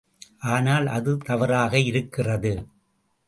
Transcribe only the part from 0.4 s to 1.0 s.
ஆனால்